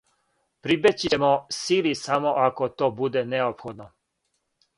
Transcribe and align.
Прибећићемо 0.67 1.29
сили 1.57 1.91
само 1.99 2.33
ако 2.47 2.71
то 2.81 2.91
буде 3.03 3.25
неопходно. 3.37 3.89